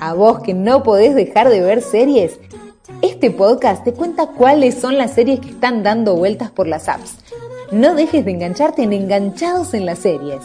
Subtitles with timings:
[0.00, 2.38] A vos que no podés dejar de ver series,
[3.02, 7.16] este podcast te cuenta cuáles son las series que están dando vueltas por las apps.
[7.72, 10.40] No dejes de engancharte en Enganchados en las series.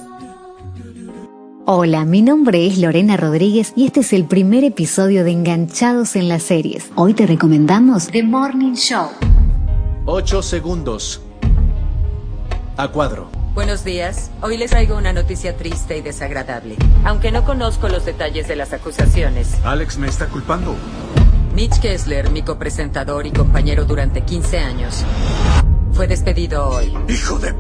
[1.66, 6.30] Hola, mi nombre es Lorena Rodríguez y este es el primer episodio de Enganchados en
[6.30, 6.90] las series.
[6.96, 9.08] Hoy te recomendamos The Morning Show.
[10.06, 11.22] 8 segundos.
[12.76, 13.43] A cuadro.
[13.54, 14.32] Buenos días.
[14.42, 16.76] Hoy les traigo una noticia triste y desagradable.
[17.06, 19.64] Aunque no conozco los detalles de las acusaciones.
[19.64, 20.76] Alex me está culpando.
[21.54, 25.06] Mitch Kessler, mi copresentador y compañero durante 15 años,
[25.92, 26.98] fue despedido hoy.
[27.08, 27.54] ¡Hijo de...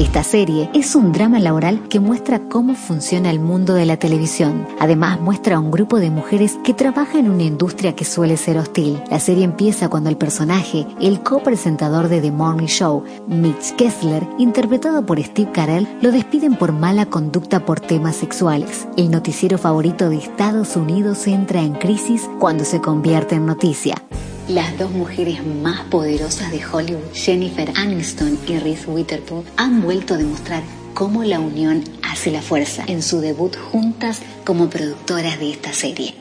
[0.00, 4.66] Esta serie es un drama laboral que muestra cómo funciona el mundo de la televisión.
[4.78, 8.56] Además muestra a un grupo de mujeres que trabajan en una industria que suele ser
[8.56, 9.02] hostil.
[9.10, 15.04] La serie empieza cuando el personaje, el copresentador de The Morning Show, Mitch Kessler, interpretado
[15.04, 18.88] por Steve Carell, lo despiden por mala conducta por temas sexuales.
[18.96, 23.96] El noticiero favorito de Estados Unidos entra en crisis cuando se convierte en noticia.
[24.50, 30.16] Las dos mujeres más poderosas de Hollywood, Jennifer Aniston y Reese Witherspoon, han vuelto a
[30.16, 35.72] demostrar cómo la unión hace la fuerza en su debut juntas como productoras de esta
[35.72, 36.16] serie.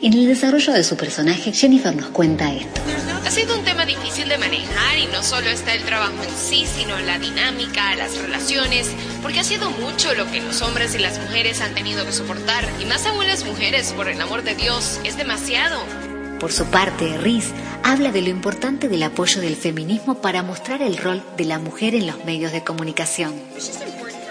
[0.00, 2.80] En el desarrollo de su personaje, Jennifer nos cuenta esto.
[3.26, 6.64] Ha sido un tema difícil de manejar y no solo está el trabajo en sí,
[6.64, 8.88] sino la dinámica, las relaciones,
[9.20, 12.66] porque ha sido mucho lo que los hombres y las mujeres han tenido que soportar,
[12.80, 16.05] y más aún las mujeres, por el amor de Dios, es demasiado.
[16.40, 20.98] Por su parte, Riz habla de lo importante del apoyo del feminismo para mostrar el
[20.98, 23.34] rol de la mujer en los medios de comunicación.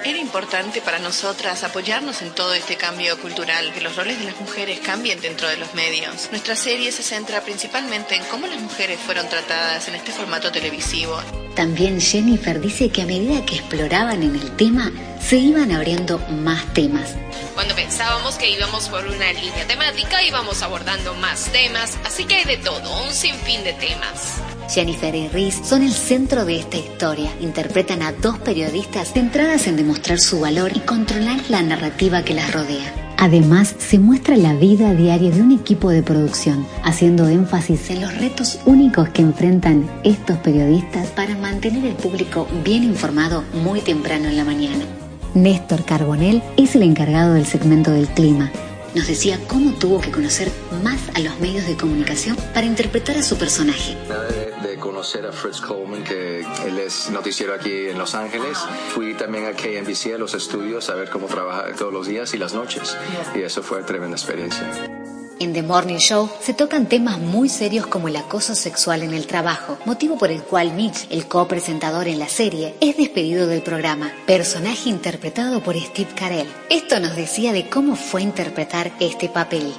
[0.06, 4.39] Era importante para nosotras apoyarnos en todo este cambio cultural, que los roles de las
[4.39, 6.30] mujeres cambien dentro de los medios.
[6.30, 11.19] Nuestra serie se centra principalmente en cómo las mujeres fueron tratadas en este formato televisivo.
[11.56, 14.92] También Jennifer dice que a medida que exploraban en el tema,
[15.28, 17.16] se iban abriendo más temas.
[17.56, 22.45] Cuando pensábamos que íbamos por una línea temática, íbamos abordando más temas, así que hay
[22.45, 24.40] de todo, un sinfín de temas.
[24.69, 27.31] Jennifer y Reese son el centro de esta historia.
[27.41, 32.53] Interpretan a dos periodistas centradas en demostrar su valor y controlar la narrativa que las
[32.53, 32.94] rodea.
[33.18, 38.16] Además, se muestra la vida diaria de un equipo de producción, haciendo énfasis en los
[38.16, 44.38] retos únicos que enfrentan estos periodistas para mantener el público bien informado muy temprano en
[44.38, 44.86] la mañana.
[45.35, 48.51] Néstor Carbonell es el encargado del segmento del clima.
[48.96, 50.50] Nos decía cómo tuvo que conocer
[50.81, 53.97] más a los medios de comunicación para interpretar a su personaje.
[54.07, 58.57] De, de conocer a Fritz Coleman, que él es noticiero aquí en Los Ángeles.
[58.94, 62.38] Fui también a KNBC, a los estudios, a ver cómo trabaja todos los días y
[62.38, 62.95] las noches.
[63.35, 64.94] Y eso fue tremenda experiencia.
[65.38, 69.28] En The Morning Show se tocan temas muy serios como el acoso sexual en el
[69.28, 74.13] trabajo, motivo por el cual Mitch, el copresentador en la serie, es despedido del programa,
[74.25, 76.47] personaje interpretado por Steve Carell.
[76.69, 79.74] Esto nos decía de cómo fue interpretar este papel.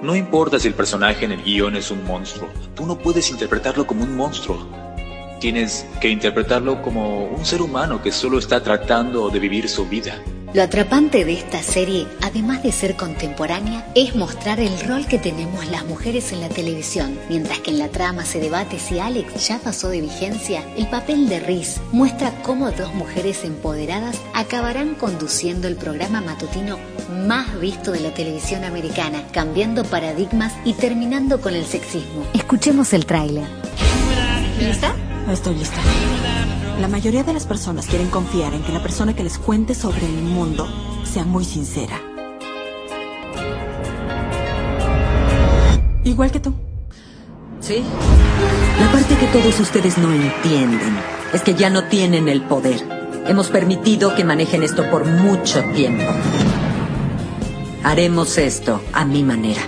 [0.00, 3.86] No importa si el personaje en el guion es un monstruo, tú no puedes interpretarlo
[3.86, 4.66] como un monstruo.
[5.40, 10.22] Tienes que interpretarlo como un ser humano que solo está tratando de vivir su vida.
[10.54, 15.66] Lo atrapante de esta serie, además de ser contemporánea, es mostrar el rol que tenemos
[15.68, 17.18] las mujeres en la televisión.
[17.30, 21.30] Mientras que en la trama se debate si Alex ya pasó de vigencia, el papel
[21.30, 26.78] de Reese muestra cómo dos mujeres empoderadas acabarán conduciendo el programa matutino
[27.26, 32.26] más visto de la televisión americana, cambiando paradigmas y terminando con el sexismo.
[32.34, 33.46] Escuchemos el tráiler.
[34.60, 34.94] ¿Lista?
[35.30, 35.80] Estoy lista.
[36.80, 40.06] La mayoría de las personas quieren confiar en que la persona que les cuente sobre
[40.06, 40.66] el mundo
[41.04, 42.00] sea muy sincera.
[46.04, 46.52] Igual que tú.
[47.60, 47.82] ¿Sí?
[48.80, 50.98] La parte que todos ustedes no entienden
[51.32, 52.80] es que ya no tienen el poder.
[53.26, 56.10] Hemos permitido que manejen esto por mucho tiempo.
[57.84, 59.62] Haremos esto a mi manera.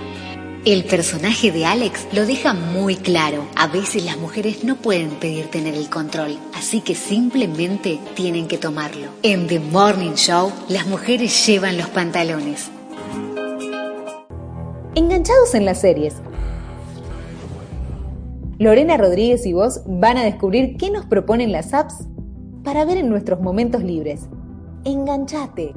[0.65, 3.45] El personaje de Alex lo deja muy claro.
[3.55, 8.57] A veces las mujeres no pueden pedir tener el control, así que simplemente tienen que
[8.57, 9.09] tomarlo.
[9.21, 12.71] En The Morning Show, las mujeres llevan los pantalones.
[14.95, 16.15] Enganchados en las series.
[18.57, 22.07] Lorena Rodríguez y vos van a descubrir qué nos proponen las apps
[22.63, 24.29] para ver en nuestros momentos libres.
[24.83, 25.75] Enganchate.